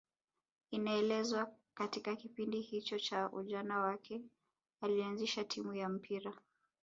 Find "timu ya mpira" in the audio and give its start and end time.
5.43-6.33